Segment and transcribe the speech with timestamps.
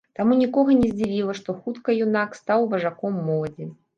[0.17, 3.71] Таму нікога не здзівіла, што хутка юнак стаў важаком моладзі.